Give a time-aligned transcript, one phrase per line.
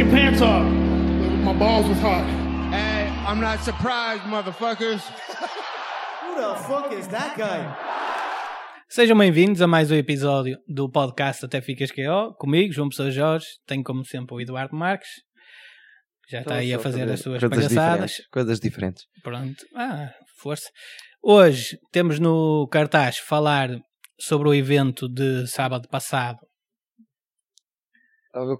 [0.00, 0.64] your pants off.
[1.44, 2.24] My balls was hot.
[2.72, 5.02] Hey, I'm not surprised, motherfuckers.
[6.22, 7.66] Who the fuck is that guy?
[8.88, 12.34] Sejam bem-vindos a mais um episódio do podcast Até Ficas QO.
[12.38, 15.10] Comigo, João Pessoa Jorge, tenho como sempre o Eduardo Marques.
[16.30, 18.10] Já está aí a fazer as suas coisas palhaçadas.
[18.10, 19.04] diferentes, Coisas diferentes.
[19.22, 19.66] Pronto.
[19.76, 20.08] Ah,
[20.38, 20.70] força.
[21.22, 23.68] Hoje temos no cartaz falar
[24.18, 26.38] sobre o evento de sábado passado.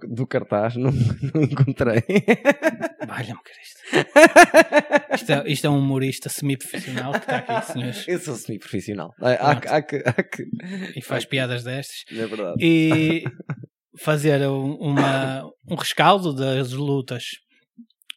[0.09, 0.91] Do cartaz, não,
[1.33, 2.03] não encontrei.
[3.07, 3.81] Valha-me Cristo.
[5.15, 9.13] Isto é, isto é um humorista semi-profissional que está aqui, senhores, Eu sou semi-profissional.
[9.21, 10.43] Há, há, que- há, que- há que.
[10.95, 12.03] e faz piadas destas.
[12.11, 12.55] É verdade.
[12.59, 13.23] e
[13.99, 17.23] fazer um, uma, um rescaldo das lutas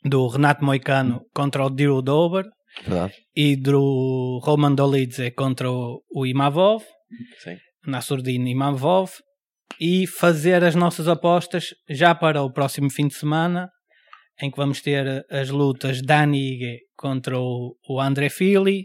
[0.04, 2.44] do Renato Moicano contra o Drew Dober
[2.84, 3.14] Verdade.
[3.34, 6.82] e do Roman Dolidze contra o, o Imavov,
[7.42, 7.56] Sim.
[7.86, 9.10] Nassourdine Imavov,
[9.80, 13.68] e fazer as nossas apostas já para o próximo fim de semana,
[14.40, 18.84] em que vamos ter as lutas da Ige contra o, o André Fili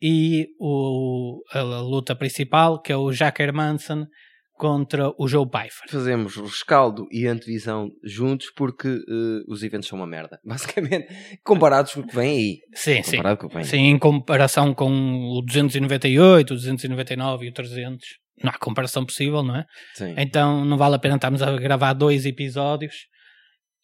[0.00, 4.06] e o, a, luta principal, que é o Jack Hermanson
[4.52, 5.90] contra o Joe Pfeiffer.
[5.90, 10.38] Fazemos rescaldo e antevisão juntos porque eh, os eventos são uma merda.
[10.46, 11.08] Basicamente,
[11.44, 12.58] comparados com o que vem aí.
[12.72, 13.18] Sim, sim.
[13.38, 18.23] Com vem Sim, em comparação com o 298, o 299 e o 300.
[18.42, 19.64] Não há comparação possível, não é?
[19.94, 20.14] Sim.
[20.16, 22.94] Então não vale a pena estarmos a gravar dois episódios,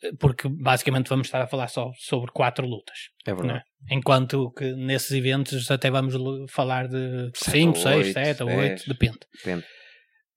[0.03, 2.99] eh, porque basicamente vamos estar a falar só sobre quatro lutas.
[3.27, 3.43] É não é?
[3.43, 3.65] verdade.
[3.91, 6.15] Enquanto que nesses eventos até vamos
[6.51, 8.81] falar de Sete 5, ou 6, oito, 7 ou dez.
[8.81, 9.19] 8, depende.
[9.45, 9.65] Depende.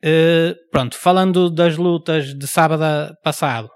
[0.05, 3.70] Uh, pronto, falando das lutas de sábado passado,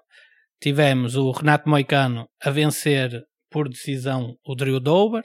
[0.61, 5.23] tivemos o Renato Moicano a vencer por decisão o Drew Dober.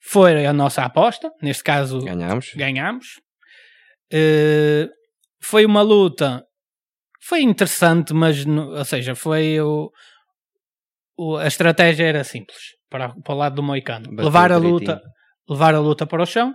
[0.00, 2.52] Foi a nossa aposta, neste caso Ganhámos.
[2.54, 3.06] ganhámos.
[4.12, 4.88] Uh,
[5.42, 6.42] foi uma luta,
[7.22, 9.90] foi interessante, mas, no- ou seja, foi o,
[11.16, 12.58] o- a estratégia era simples
[12.90, 14.06] para, para o lado do Moicano.
[14.10, 14.72] Bateu Levar a direitinho.
[14.94, 15.02] luta,
[15.48, 16.52] levar a luta para o chão.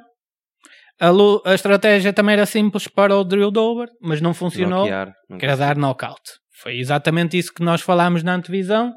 [1.00, 5.12] A, lu- a estratégia também era simples para o Drill Dover, mas não funcionou, Noquear.
[5.30, 6.22] Não que era dar knockout.
[6.62, 8.94] Foi exatamente isso que nós falámos na antevisão.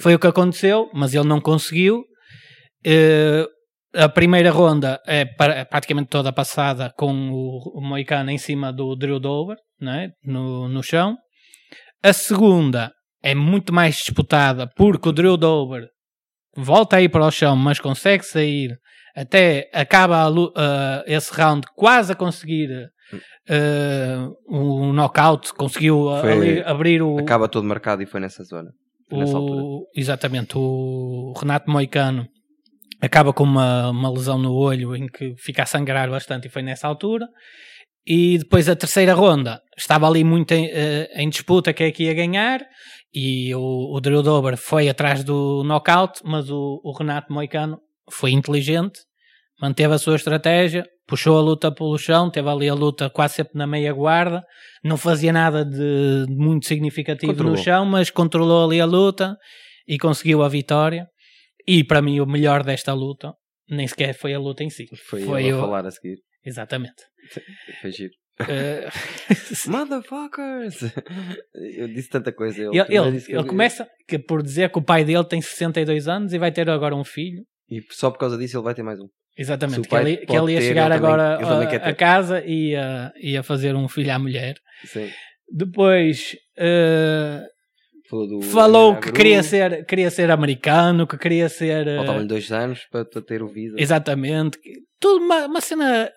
[0.00, 2.04] Foi o que aconteceu, mas ele não conseguiu.
[2.84, 3.46] Eh,
[3.94, 9.18] a primeira ronda é pra- praticamente toda passada com o, Moicano em cima do Drew
[9.18, 10.08] Dover, é?
[10.24, 11.16] no, no chão.
[12.02, 12.92] A segunda
[13.22, 15.88] é muito mais disputada porque o Drew Dover
[16.56, 18.76] volta a ir para o chão, mas consegue sair
[19.14, 22.68] até acaba ah, esse round quase a conseguir
[23.48, 28.70] ah, um knockout, conseguiu Foi- ali abrir o, Acaba todo marcado e foi nessa zona.
[29.08, 32.28] Foi o, exatamente, o Renato Moicano
[33.00, 36.62] acaba com uma, uma lesão no olho em que fica a sangrar bastante e foi
[36.62, 37.26] nessa altura.
[38.06, 42.04] E depois a terceira ronda estava ali muito em, eh, em disputa quem é que
[42.04, 42.60] ia ganhar
[43.12, 47.78] e o, o Drew Dober foi atrás do knockout, mas o, o Renato Moicano
[48.10, 49.00] foi inteligente,
[49.60, 53.58] manteve a sua estratégia, puxou a luta pelo chão, teve ali a luta quase sempre
[53.58, 54.44] na meia guarda,
[54.84, 57.56] não fazia nada de muito significativo Controlou.
[57.56, 59.36] no chão, mas controlou ali a luta
[59.86, 61.08] e conseguiu a vitória.
[61.66, 63.34] E para mim o melhor desta luta
[63.68, 64.86] nem sequer foi a luta em si.
[65.08, 66.18] Foi, Foi a o- falar a seguir.
[66.44, 67.02] Exatamente.
[67.82, 68.12] Foi giro.
[68.48, 68.88] Eh,
[69.68, 70.82] Motherfuckers!
[71.76, 72.62] Eu disse tanta coisa.
[72.62, 76.08] Ele, ele ele, ele eu- começa que por dizer que o pai dele tem 62
[76.08, 77.44] anos e vai ter agora um filho.
[77.70, 79.06] E só por causa disso ele vai ter mais um.
[79.38, 83.12] Exatamente, que ele, que ele ia ter, chegar agora também a, a casa e ia,
[83.22, 84.54] ia fazer um filho à mulher.
[84.84, 85.08] Sim.
[85.50, 87.46] Depois Falou,
[88.26, 91.86] do falou que queria ser, queria ser americano, que queria ser.
[91.86, 93.76] eh, Faltavam-lhe dois anos para, para ter o visa.
[93.78, 94.58] Exatamente.
[94.98, 96.10] Tudo uma, uma cena.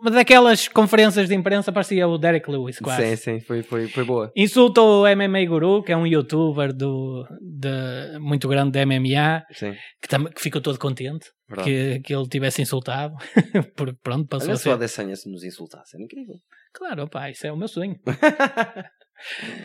[0.00, 3.16] Uma daquelas conferências de imprensa parecia o Derek Lewis, quase.
[3.16, 4.30] Sim, sim, foi, foi, foi boa.
[4.36, 9.74] Insulta o MMA Guru, que é um youtuber do, de, muito grande da MMA, Sim,
[10.00, 11.26] que, tam, que ficou todo contente
[11.64, 13.14] que, que ele tivesse insultado.
[14.04, 14.70] Pronto, passou Olha a ser.
[14.70, 16.36] Adesanya se nos insultasse, era incrível.
[16.72, 17.96] Claro, pá, isso é o meu sonho.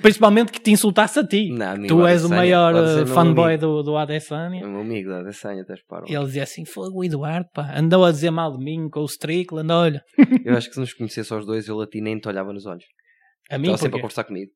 [0.01, 1.49] Principalmente que te insultasse a ti.
[1.51, 4.65] Não, tu és o maior eh, fanboy do, do Adesanya.
[4.65, 8.03] O meu amigo da Adesanya, estás para E ele dizia assim: Fogo, Eduardo, pá, andou
[8.05, 10.03] a dizer mal de mim com o Strickland, olha.
[10.43, 12.65] Eu acho que se nos conhecesse aos dois, ele a ti nem te olhava nos
[12.65, 12.85] olhos.
[13.49, 14.51] A mim, Estava sempre a conversar comigo.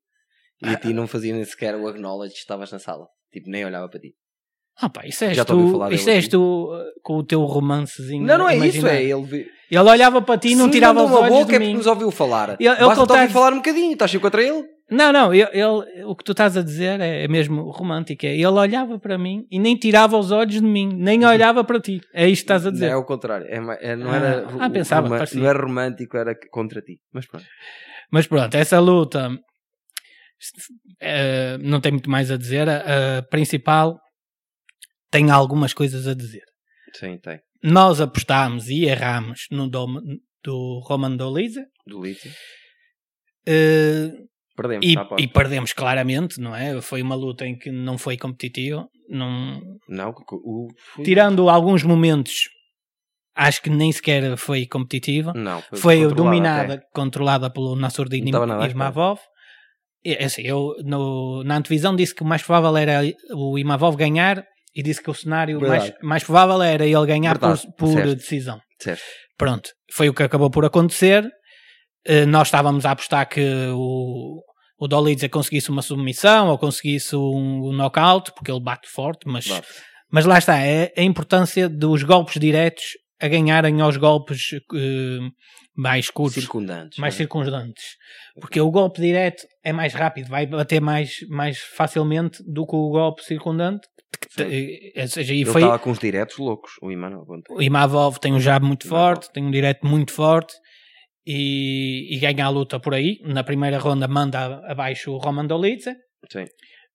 [0.62, 3.06] E a ti não fazia nem sequer o acknowledge que estavas na sala.
[3.32, 4.14] Tipo, nem olhava para ti.
[4.82, 6.28] Ah, pá, isso és Já tu, dele és aqui.
[6.30, 8.24] tu uh, com o teu romancezinho.
[8.24, 9.46] Não, não é isso, é ele.
[9.70, 11.74] Ele olhava para ti e não Se tirava os olhos boca de é porque mim.
[11.74, 12.56] nos ouviu falar.
[12.58, 14.64] Ele- ele Basta contar- ouvir falar um bocadinho, estás contra ele?
[14.90, 18.26] Não, não, ele, ele- o que tu estás a dizer é, é mesmo romântico.
[18.26, 21.80] É, ele olhava para mim e nem tirava os olhos de mim, nem olhava para
[21.80, 22.00] ti.
[22.12, 22.90] É isto que estás a Não, dizer.
[22.90, 23.46] é o contrário.
[23.46, 23.56] É,
[23.92, 25.40] é- não Ah, era, ah, o- pensava, parecia.
[25.40, 26.98] não era romântico, era contra ti.
[27.12, 27.46] Mas pronto.
[28.10, 29.30] Mas pronto, essa luta
[31.00, 32.68] Eh, não tem muito mais a dizer.
[32.68, 34.00] A, a principal
[35.10, 36.44] tem algumas coisas a dizer.
[36.94, 37.40] Sim, tem.
[37.62, 40.00] Nós apostámos e erramos no dom,
[40.42, 42.02] do Roman Dolise Do
[43.46, 44.10] eh,
[44.56, 44.86] Perdemos.
[44.86, 46.80] e, tá, e perdemos claramente, não é?
[46.80, 48.88] Foi uma luta em que não foi competitivo.
[49.08, 50.68] Não, Não, o,
[51.02, 52.48] tirando alguns momentos,
[53.34, 55.32] acho que nem sequer foi competitiva.
[55.34, 56.84] Não, foi, Foi dominada, até.
[56.94, 58.24] controlada pelo Nasruddin
[58.70, 59.18] Imavov.
[60.04, 63.00] E, assim, eu no, na antevisão disse que o mais provável era
[63.34, 64.44] o Imavov ganhar
[64.74, 68.14] e disse que o cenário mais, mais provável era ele ganhar por, Verdade, por disseste.
[68.16, 68.60] decisão.
[68.78, 69.04] Disseste.
[69.36, 71.28] Pronto, foi o que acabou por acontecer.
[72.04, 73.40] Eh, nós estávamos a apostar que
[73.74, 74.42] o,
[74.78, 79.46] o Dolidze conseguisse uma submissão ou conseguisse um, um knockout, porque ele bate forte, mas,
[80.10, 82.84] mas lá está, é a importância dos golpes diretos
[83.20, 85.18] a ganharem aos golpes eh,
[85.76, 86.98] mais curtos, Circundantes.
[86.98, 87.16] mais é?
[87.18, 87.84] circundantes.
[88.40, 92.88] Porque o golpe direto é mais rápido, vai bater mais, mais facilmente do que o
[92.88, 93.86] golpe circundante.
[94.38, 97.26] eh, ou seja, e Ele foi, estava com os diretos loucos, o Imanov.
[97.50, 99.16] o Imavov tem um jab muito Imavov.
[99.16, 100.54] forte, tem um direto muito forte
[101.34, 103.18] e, e ganha a luta por aí.
[103.24, 104.38] Na primeira ronda manda
[104.72, 105.92] abaixo o Roman Dolidze.
[106.32, 106.46] Sim.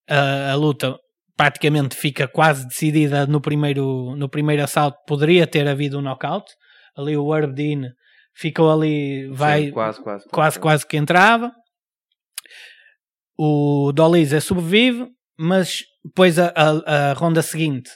[0.10, 0.98] A, a luta
[1.38, 4.98] praticamente fica quase decidida no primeiro, no primeiro assalto.
[5.08, 6.46] Poderia ter havido um knockout.
[6.98, 7.90] Ali o Herb Dean
[8.34, 11.52] ficou ali, vai Sim, quase, quase, quase, quase que entrava.
[13.38, 17.90] O Dolidze sobrevive, mas depois a, a, a ronda seguinte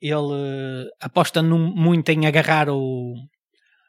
[0.00, 3.14] ele eh, aposta num- muito em agarrar o,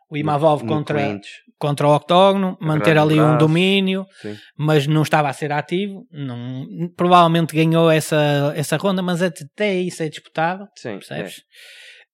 [0.09, 1.27] o Imavov No- no contra, clinch.
[1.59, 4.37] Contra o octógono, manter ali um domínio, Sim.
[4.57, 6.05] mas não estava a ser ativo.
[6.11, 6.65] Não,
[6.95, 11.41] provavelmente ganhou essa, essa ronda, mas até isso é disputável Sim, percebes?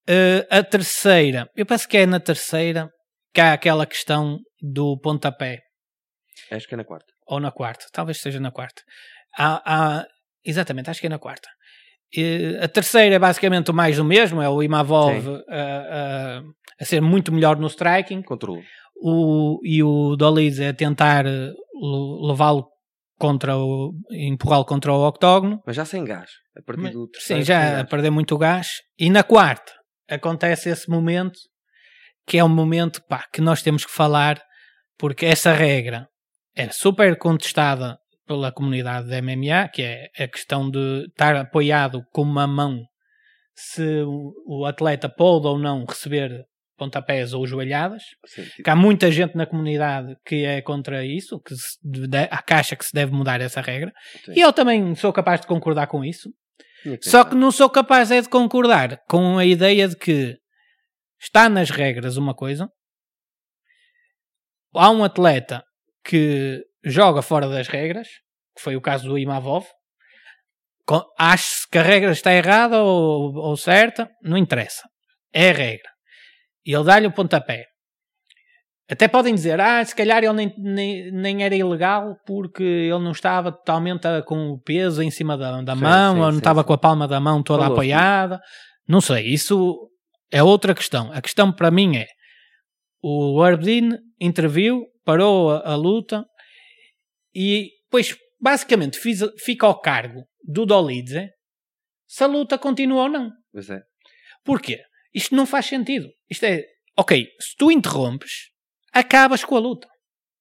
[0.08, 2.90] Eh, a terceira, eu penso que é na terceira
[3.34, 5.60] que há aquela questão do pontapé,
[6.52, 6.56] é.
[6.56, 7.06] Acho que é na quarta.
[7.28, 8.82] ou na quarta, talvez seja na quarta.
[9.38, 9.62] Há,
[10.00, 10.06] há-
[10.44, 11.48] exatamente, acho que é na quarta.
[12.18, 16.42] Eh, a terceira é basicamente o mais do mesmo, é o Imavov a, a-
[16.82, 18.64] a ser muito melhor no striking Controlo.
[19.02, 22.68] O, e o Dolidze a tentar eh, le- levá-lo
[23.18, 26.30] contra o empurrá-lo contra o octógono Mas já sem gás.
[26.58, 27.46] A partir Mas- do Sim, terceiro.
[27.46, 28.68] sem já a perder muito gás.
[28.98, 29.72] E na quarta
[30.10, 31.38] acontece esse momento
[32.28, 34.42] que é um momento pá, que nós temos que falar
[34.98, 36.08] porque essa regra
[36.56, 37.98] é super contestada
[38.28, 42.80] pela comunidade da MMA, que é a questão de estar apoiado com uma mão
[43.56, 46.46] se o, o atleta pode ou não receber
[46.80, 48.02] pontapés ou joelhadas.
[48.26, 52.42] Sim, Que há muita gente na comunidade que é contra isso, que se deve, a
[52.42, 53.92] caixa que se deve mudar essa regra.
[54.26, 54.34] Sim.
[54.36, 56.32] E eu também sou capaz de concordar com isso.
[57.02, 60.38] Só que não sou capaz é de concordar com a ideia de que
[61.20, 62.70] está nas regras uma coisa.
[64.74, 65.64] Há um atleta
[66.04, 68.08] que joga fora das regras,
[68.56, 69.66] que foi o caso do Imavov.
[71.18, 74.88] Acho que a regra está errada ou, ou certa, não interessa.
[75.34, 75.90] É a regra.
[76.70, 77.66] E ele dá-lhe o pontapé.
[78.92, 83.12] Até podem dizer, ah, se calhar ele nem, nem, nem era ilegal porque ele não
[83.12, 86.32] estava totalmente a- com o peso em cima da, da Sim, mão, sim, ou não
[86.34, 88.40] sim, estava com a palma da mão toda Falou-se apoiada.
[88.88, 89.90] Não sei, isso
[90.32, 91.12] é outra questão.
[91.12, 92.06] A questão para mim é,
[93.02, 96.24] o Arbdin interviu, parou a, a luta
[97.34, 101.30] e depois basicamente fiz- fica ao cargo do Dolidze
[102.08, 103.32] se a luta continua ou não.
[103.52, 103.82] Pois é.
[104.44, 104.82] Porquê?
[105.14, 106.08] Isto não faz sentido.
[106.30, 106.64] Isto é,
[106.98, 108.50] ok, se tu interrompes,
[108.94, 109.88] acabas com a luta.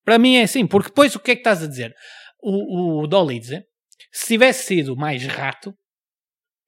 [0.04, 1.94] Para mim é assim, porque depois o que é que estás a dizer?
[2.42, 3.62] O, o Dolidze,
[4.12, 5.74] se tivesse sido mais rato,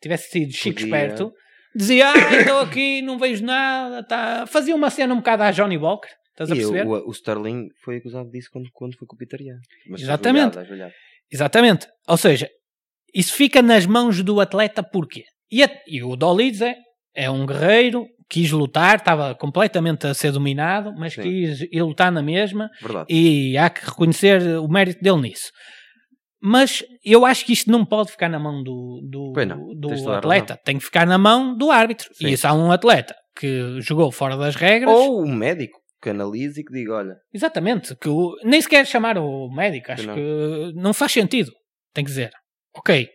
[0.03, 0.87] tivesse sido chico Podia.
[0.87, 1.33] esperto,
[1.75, 4.47] dizia, ah, estou aqui, não vejo nada, tá...
[4.47, 6.87] fazia uma cena um bocado à Johnny Walker, estás a E perceber?
[6.87, 10.59] o, o Sterling foi acusado disso quando, quando foi com o Exatamente.
[10.59, 10.95] ajoelhado, ajoelhado.
[11.31, 11.87] Exatamente.
[12.09, 12.49] Ou seja,
[13.15, 15.25] isso fica nas mãos do atleta porquê?
[15.51, 16.75] E, a- e o Dolidze
[17.21, 21.23] é um guerreiro, quis lutar, estava completamente a ser dominado, mas Sim.
[21.23, 23.07] quis ir lutar na mesma Verdade.
[23.13, 25.51] e há que reconhecer o mérito dele nisso.
[26.43, 30.59] Mas eu acho que isto não pode ficar na mão do, do, não, do atleta,
[30.65, 32.09] tem que ficar na mão do árbitro.
[32.15, 32.29] Sim.
[32.29, 36.61] E se há um atleta que jogou fora das regras, Ou o médico que analise
[36.61, 40.15] e que diga: olha, Exatamente, que o- nem sequer chamar o médico, acho não.
[40.15, 41.53] que não faz sentido.
[41.93, 42.31] Tem que dizer,
[42.75, 43.07] ok,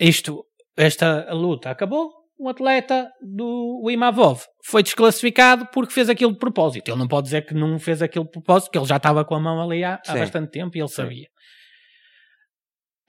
[0.00, 0.44] isto,
[0.76, 2.10] esta luta acabou,
[2.42, 6.88] o atleta do Imavov foi desclassificado porque fez aquilo de propósito.
[6.90, 9.34] Ele não pode dizer que não fez aquilo de propósito, porque ele já estava com
[9.34, 10.18] a mão ali há, há Sim.
[10.18, 11.28] bastante tempo e ele sabia.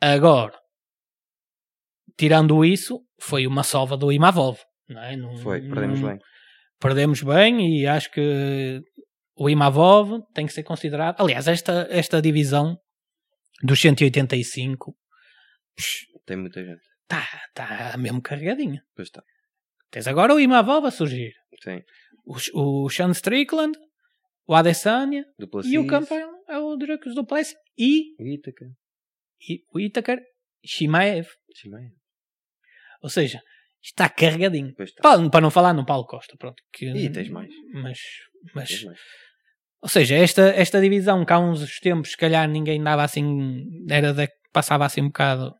[0.01, 0.53] Agora,
[2.17, 4.59] tirando isso, foi uma sova do Imavov.
[4.89, 5.15] Não é?
[5.15, 6.19] Não- foi, perdemos não- bem.
[6.79, 8.81] perdemos bem e acho que
[9.35, 11.19] o Imavov tem que ser considerado.
[11.21, 12.77] Aliás, esta, esta divisão
[13.63, 14.95] dos 185,
[16.25, 16.81] Tem muita gente.
[17.03, 18.83] Está tá mesmo carregadinha.
[18.95, 19.23] Pois está.
[19.91, 21.33] Tens agora o Imavov a surgir.
[21.61, 21.81] Sim.
[22.25, 23.77] O, o Sean Strickland,
[24.47, 25.25] o Adesanya
[25.65, 28.65] e o campeão é o Dracos do Plessis e, Ítaca.
[29.47, 30.19] e o Itakar
[30.65, 31.27] Shimaev.
[31.55, 31.91] Chimeia.
[33.01, 33.41] Ou seja,
[33.81, 34.73] está carregadinho.
[34.75, 35.01] Pois está.
[35.01, 36.61] Para, para não falar no Paulo Costa, pronto.
[36.71, 37.53] Que, E tens mais.
[37.73, 37.99] Mas,
[38.55, 38.99] mas Tens mais.
[39.81, 44.13] Ou seja, esta, esta divisão que há uns tempos, se calhar ninguém dava assim, era
[44.13, 45.53] da, passava assim um bocado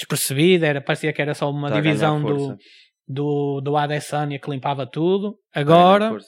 [0.00, 2.56] despercebida, era, parecia que era só uma Está divisão do,
[3.06, 5.38] do, do Adesanya que limpava tudo.
[5.54, 6.18] Ganhar Agora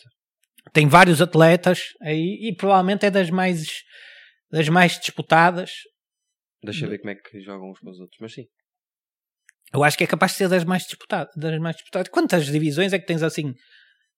[0.73, 3.83] tem vários atletas aí e provavelmente é das mais,
[4.51, 5.73] das mais disputadas.
[6.63, 8.19] Deixa eu ver como é que jogam uns com os outros.
[8.21, 8.45] Mas sim.
[9.73, 11.33] Eu acho que é capaz de ser das mais disputadas.
[11.35, 12.09] Das mais disputadas.
[12.09, 13.55] Quantas divisões é que tens assim?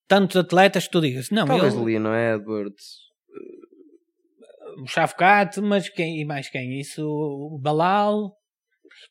[0.07, 2.99] Tantos atletas que tu digas, não, Talvez eu, o Leon Edwards.
[4.77, 6.79] o Chavcat, mas quem, e mais quem?
[6.79, 8.37] Isso, o Balal,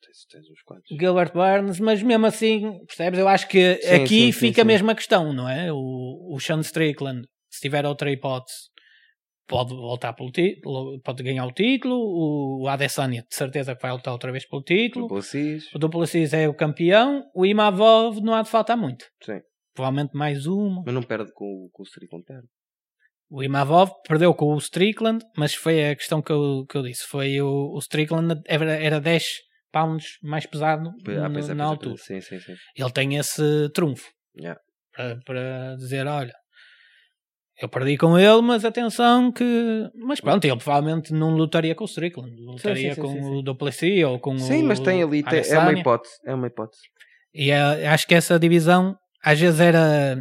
[0.02, 0.98] Tens, tens uns quantos.
[0.98, 3.20] Gilbert Burns, mas mesmo assim, percebes?
[3.20, 4.68] Eu acho que Sim, aqui sim, sim, fica a sim.
[4.68, 5.72] mesma questão, não é?
[5.72, 8.70] O, o Sean Strickland, se tiver outra hipótese,
[9.48, 11.96] pode voltar pelo título, pode ganhar o título.
[12.62, 15.08] O Adesanya, de certeza que vai lutar outra vez pelo título.
[15.08, 15.74] Dupla Cis.
[15.74, 17.24] O Duplessis é o campeão.
[17.36, 19.06] O Imavov não há de faltar muito.
[19.24, 19.40] Sim.
[19.76, 20.84] Provavelmente mais uma.
[20.86, 22.24] Mas não perde com, o- com o Strickland.
[22.26, 22.48] Perde.
[23.30, 27.04] O Imavov perdeu com o Strickland, mas foi a questão que eu, que eu disse.
[27.08, 29.40] Foi o, o Strickland era, era 10
[29.74, 31.96] pounds mais pesado Ah, no- é, pois é, na pois altura.
[31.96, 31.98] é.
[31.98, 32.54] Sim, sim, sim.
[32.78, 34.06] Ele tem esse trunfo
[34.40, 34.60] Yeah.
[34.96, 36.34] para, para dizer: olha,
[37.62, 39.44] eu perdi com ele, mas atenção que.
[39.96, 43.30] Mas pronto, ele provavelmente não lutaria com o Strickland, lutaria sim, com sim, sim.
[43.36, 44.68] o Duplessis ou com Sim, o.
[44.68, 45.22] mas tem ali.
[45.24, 46.14] tem- é uma hipótese.
[46.26, 46.82] É uma hipótese.
[47.34, 50.16] E é- acho que essa divisão às vezes era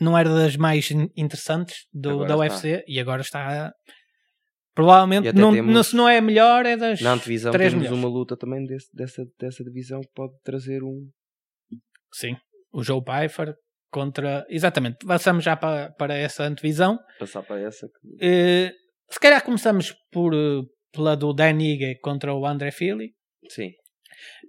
[0.00, 2.54] não era das mais in- interessantes do, Agora da está.
[2.68, 3.70] UFC e agora está
[4.74, 7.84] provavelmente não, temos- não- se não é a melhor é das Na antevisão três temos
[7.88, 8.04] melhores.
[8.04, 11.08] uma luta também desse- dessa, dessa divisão que pode trazer um.
[12.12, 12.36] sim
[12.72, 13.54] o Joe Pfeiffer
[13.90, 17.86] contra exatamente passamos já para, para essa antevisão Passar para essa.
[17.88, 18.24] Que...
[18.24, 18.72] Eh,
[19.10, 20.62] se calhar começamos por eh,
[20.92, 23.12] pela do Dan Ige contra o André Fili
[23.48, 23.70] Sim.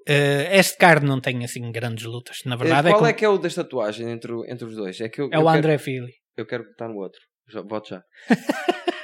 [0.07, 3.25] Eh, este card não tem assim grandes lutas na verdade Qual é, é, com- que
[3.25, 4.99] é o das tatuagens entre, entre os dois?
[5.01, 7.19] É, que eu, é eu o quero- André Fili Eu quero botar no outro.
[7.49, 8.03] Já, voto já.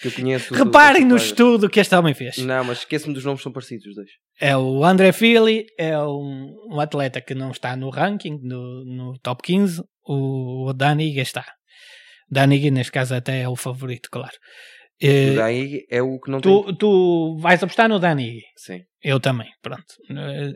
[0.00, 0.54] Porque eu conheço.
[0.54, 2.38] reparem no estudo que este homem fez.
[2.38, 4.08] Não, mas esqueço-me dos nomes, são parecidos os dois.
[4.40, 9.18] É o André Fili, é um, um atleta que não está no ranking, no, no
[9.20, 9.82] top 15.
[10.06, 11.44] O, o Daniga está.
[12.30, 14.34] Daniga, neste caso, até é o favorito, claro.
[15.02, 16.52] O Eh, daí é o que não tem.
[16.52, 18.40] tu, tu vais apostar no Daniga.
[18.56, 18.80] Sim.
[19.02, 19.84] Eu também, pronto.
[20.10, 20.52] Eh,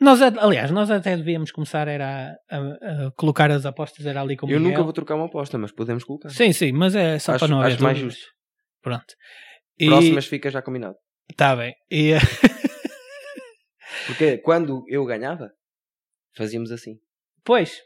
[0.00, 4.36] Nós, aliás, nós até devíamos começar era a, a- a colocar as apostas era ali
[4.36, 4.70] com o eu Miguel.
[4.72, 6.28] nunca vou trocar uma aposta, mas podemos colocar.
[6.30, 8.26] Sim, sim, mas é só Acho- para não haver acho mais justo.
[8.82, 9.14] Pronto.
[9.78, 10.96] E, Próximas fica já combinado.
[11.36, 11.74] Tá bem.
[11.90, 12.12] E,
[14.06, 15.50] Porque quando eu ganhava,
[16.36, 16.96] fazíamos assim.
[17.44, 17.80] Pois.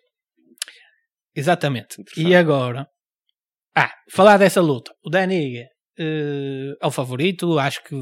[1.34, 2.02] Exatamente.
[2.16, 2.88] E agora?
[3.74, 4.92] Ah, falar dessa luta.
[5.04, 5.66] O Daniga
[5.98, 7.58] eh, é o favorito.
[7.58, 7.94] Acho que,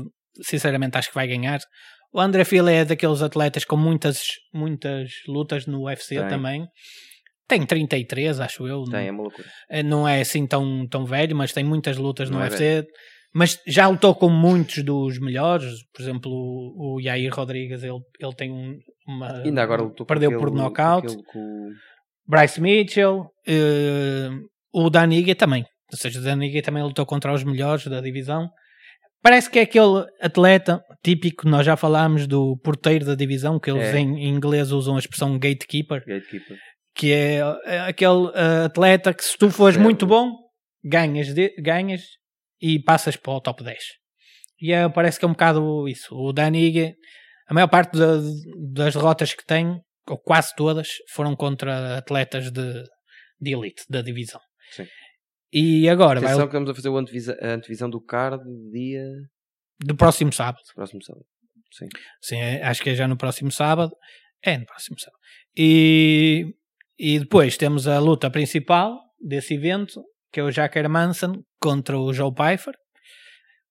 [0.42, 1.58] sinceramente, acho que vai ganhar.
[2.12, 4.22] O André Fila é daqueles atletas com muitas,
[4.52, 6.28] muitas lutas no UFC Tem.
[6.28, 6.66] também.
[7.46, 8.84] Tem 33, acho eu.
[8.84, 9.48] Tem, é não, uma loucura.
[9.70, 12.84] eh, não é assim tão, tão velho, mas tem muitas lutas no Não é UFC.
[13.36, 15.70] Mas já lutou com muitos dos melhores.
[15.92, 19.42] Por exemplo, o, o Yair Rodrigues, ele, ele tem um, uma.
[19.42, 21.14] Ainda agora lutou com perdeu aquele- por knockout.
[21.32, 21.68] com
[22.26, 24.30] Bryce Mitchell, eh,
[24.72, 25.64] o Daniga também.
[25.92, 28.48] Ou seja, o Daniga também lutou contra os melhores da divisão.
[29.22, 33.92] Parece que é aquele atleta típico, nós já falámos do porteiro da divisão, que eles
[33.94, 33.98] É.
[33.98, 36.58] em, em inglês usam a expressão gatekeeper, Gatekeeper.
[36.94, 40.30] Que é, é aquele eh, atleta que se tu fores muito bom,
[40.82, 42.02] ganhas, de- ganhas
[42.60, 43.78] e passas para o top 10.
[44.60, 46.14] E é, parece que é um bocado isso.
[46.14, 46.94] O Daniga,
[47.48, 48.18] a maior parte da-
[48.72, 52.82] das derrotas que tem, ou quase todas, foram contra atletas de,
[53.40, 54.40] de elite da divisão.
[54.70, 54.86] Sim.
[55.52, 59.04] E agora, vai, Atenção que estamos a fazer antevisa- a antevisão do card dia
[59.80, 60.62] do próximo sábado.
[60.74, 61.24] próximo sábado.
[61.72, 61.86] Sim.
[62.22, 63.92] Sim, é- acho que é já no próximo sábado.
[64.42, 65.18] É no próximo sábado.
[65.56, 66.54] E,
[66.98, 72.12] e depois temos a luta principal desse evento, que é o Jack Hermanson contra o
[72.12, 72.74] Joe Pfeiffer.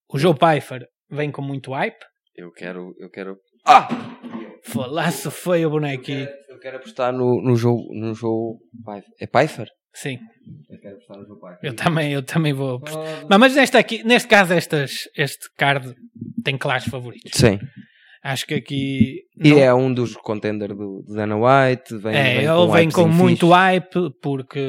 [0.10, 1.98] O Joe Pfeiffer vem com muito hype.
[2.36, 2.94] Eu quero.
[3.00, 3.38] Eu quero.
[3.65, 3.88] Ah!
[4.65, 6.25] Falasse foi o Eu bonequinho.
[6.25, 7.84] quero, eu quero apostar no, no jogo.
[7.94, 9.12] No jogo Pfeiffer.
[9.20, 9.68] É Pfeiffer?
[9.96, 10.18] Sim,
[10.72, 11.70] Eu quero apostar no jogo Pfeiffer.
[11.70, 12.80] eu também, eu também vou.
[13.30, 15.94] Mas, mas neste, aqui, neste caso, estas, este card
[16.44, 17.32] tem claros favoritos.
[17.36, 17.60] Sim.
[18.24, 19.22] Acho que aqui.
[19.44, 21.98] E não- é um dos contenders do, do Dana White.
[21.98, 23.51] Vem, É, vem ele vem com muito fixe.
[23.53, 24.62] hype porque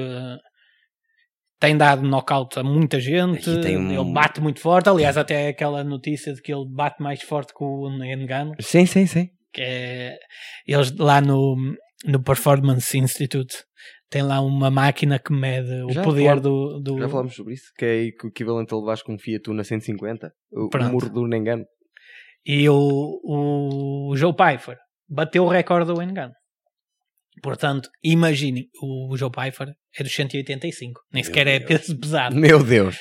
[1.60, 4.88] tem dado knockout a muita gente, um- ele bate muito forte.
[4.88, 9.06] Aliás, até aquela notícia de que ele bate mais forte que o Engano, Sim, sim,
[9.06, 9.28] sim.
[9.52, 10.18] que é
[10.66, 11.56] eles lá no,
[12.04, 13.56] no Performance Institute
[14.10, 17.54] tem lá uma máquina que mede o Já poder falamos- do, do- Já falámos sobre
[17.54, 20.30] isso, que é o equivalente a levares com um Fiat Uno 150.
[20.52, 21.64] O, o murro do Nengano.
[22.46, 23.20] E o,
[24.10, 24.76] o Joe Pfeiffer
[25.08, 26.32] bateu o recorde do Engano.
[27.42, 31.68] Portanto, imaginem, o Joe Pfeiffer é dos 185, nem Meu sequer é Deus.
[31.68, 32.36] peso pesado.
[32.36, 32.96] Meu Deus.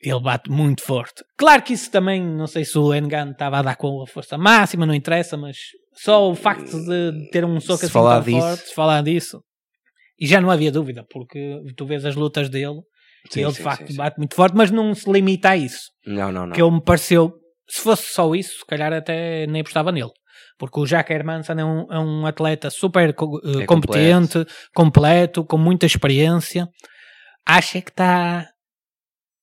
[0.00, 1.24] Ele bate muito forte.
[1.36, 4.36] Claro que isso também, não sei se o Engano estava a dar com a força
[4.36, 5.56] máxima, não interessa, mas
[5.94, 8.40] só o facto de ter um soco Se assim falar tão disso.
[8.46, 9.42] forte, se falar disso,
[10.20, 12.80] e já não havia dúvida, porque tu vês as lutas dele,
[13.30, 13.96] Sim, ele sim, de facto sim.
[13.96, 15.90] bate muito forte, mas não se limita a isso.
[16.06, 16.52] Não, não, não.
[16.54, 17.32] Que ele me pareceu,
[17.68, 20.10] se fosse só isso, se calhar até nem apostava nele.
[20.58, 24.44] Porque o Jack Hermanson é um, é um atleta super eh, É competente,
[24.74, 25.44] completo.
[25.44, 26.68] com muita experiência.
[27.46, 28.48] Acha que está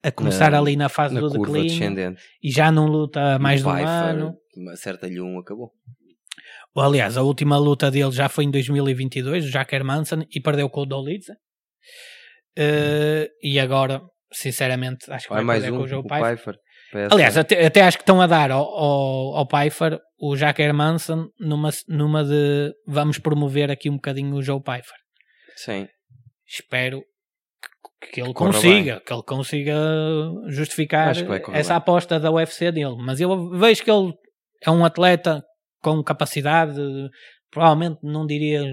[0.04, 3.68] a começar Na- ali na fase Na do declínio e já não luta mais de
[3.68, 4.36] um ano.
[4.72, 5.72] Acerta-lhe um, acabou.
[6.76, 10.82] Aliás, a última luta dele já foi em 2022, o Jack Hermanson, e perdeu com
[10.82, 11.34] o Dolidze.
[12.58, 14.02] Eh, e agora,
[14.32, 16.26] sinceramente, acho que Vai vai, mais perder um, com o Joe Pfeiffer.
[16.36, 16.56] Pfeiffer.
[17.12, 21.28] Aliás, até, até acho que estão a dar ao, ao, ao Pfeiffer o Jack Hermanson
[21.40, 24.98] numa, numa de vamos promover aqui um bocadinho o Joe Pfeiffer.
[25.56, 25.88] Sim.
[26.48, 27.02] Espero
[28.02, 29.76] que, que ele Corra consiga, que ele consiga
[30.48, 31.12] justificar
[31.54, 31.78] essa bem.
[31.78, 32.98] aposta da UFC dele.
[33.00, 34.14] Mas eu vejo que ele
[34.62, 35.44] é um atleta
[35.82, 36.80] com capacidade,
[37.50, 38.64] provavelmente não diria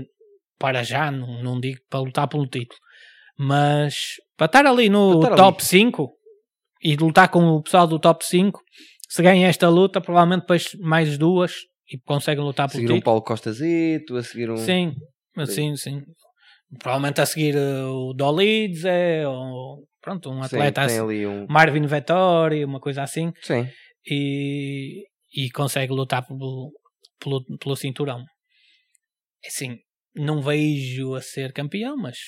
[0.58, 2.78] para já, não, não digo para lutar pelo título,
[3.38, 6.17] mas para estar ali no estar top 5
[6.82, 8.60] e lutar com o pessoal do top 5,
[9.08, 11.52] se ganha esta luta, provavelmente depois mais duas
[11.90, 13.04] e conseguem lutar A pelo seguir um título.
[13.04, 14.56] Paulo Costazito, a seguir um.
[14.56, 14.94] Sim,
[15.46, 16.02] sim, sim.
[16.78, 21.46] Provavelmente a seguir uh, o Dolids, é, ou pronto, um Sim, atleta tem assim, um.
[21.48, 23.66] Marvin Vettori, uma coisa assim, Sim.
[24.06, 26.70] e, e consegue lutar pelo,
[27.18, 28.22] pelo, pelo cinturão.
[29.46, 29.78] Assim,
[30.14, 32.18] não vejo a ser campeão, mas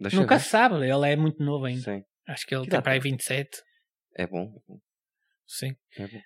[0.00, 1.82] Deixa nunca se sabe, ele é muito novo ainda.
[1.82, 2.02] Sim.
[2.26, 3.12] Acho que ele Que tem para aí tem?
[3.12, 3.48] 27.
[4.22, 4.42] É bom.
[4.56, 4.78] é bom,
[5.46, 5.74] Sim.
[5.98, 6.20] É bom.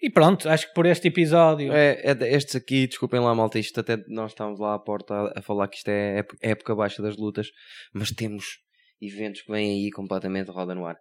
[0.00, 1.72] E pronto, acho que por este episódio.
[1.72, 5.38] É, é estes aqui, desculpem lá, malta, isto até nós estávamos lá à porta a,
[5.38, 7.48] a falar que isto é ép- época baixa das lutas,
[7.92, 8.58] mas temos
[9.00, 10.96] eventos que vêm aí completamente roda no ar.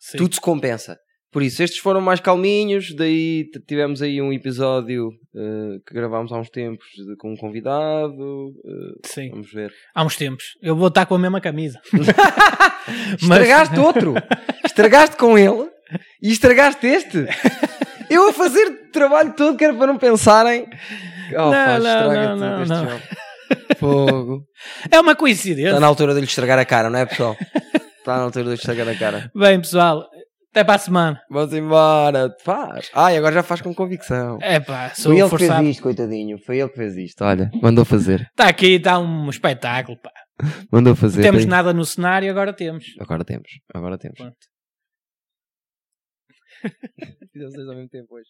[0.00, 0.18] sim.
[0.18, 0.98] Tudo se compensa.
[1.32, 6.38] Por isso, estes foram mais calminhos, daí tivemos aí um episódio eh, que gravámos há
[6.38, 8.52] uns tempos de- com um convidado.
[8.66, 9.30] eh, Sim.
[9.30, 9.72] vamos ver.
[9.94, 10.44] Há uns tempos.
[10.60, 11.80] Eu vou estar com a mesma camisa.
[13.20, 14.14] Estragaste outro!
[14.64, 15.68] Estragaste com ele
[16.22, 17.26] e estragaste este!
[18.10, 20.66] Eu a fazer o trabalho todo que era para não pensarem.
[21.32, 22.88] Oh, Não, pá, estraga não, não, este não.
[22.90, 23.02] jogo.
[23.78, 24.44] Fogo.
[24.90, 25.68] É uma coincidência.
[25.68, 27.36] Está na altura de lhe estragar a cara, não é, pessoal?
[27.98, 29.30] Está na altura de lhe estragar a cara.
[29.34, 30.06] Bem, pessoal,
[30.52, 31.20] até para a semana.
[31.30, 32.34] Vamos embora.
[32.44, 32.90] Faz.
[32.94, 34.38] Ai, agora já faz com convicção.
[34.40, 35.58] É pá, sou Foi ele que forçado.
[35.62, 36.38] fez isto, coitadinho.
[36.38, 37.24] Foi ele que fez isto.
[37.24, 38.20] Olha, mandou fazer.
[38.30, 39.98] Está aqui, está um espetáculo.
[40.00, 40.10] Pá.
[40.72, 41.22] Mandou fazer.
[41.22, 42.84] Temos Tem- nada no cenário, agora temos.
[42.98, 43.48] Agora temos.
[43.72, 44.16] Agora temos.
[44.18, 44.36] Pronto.
[47.32, 48.28] Fizemos dois ao mesmo tempo hoje.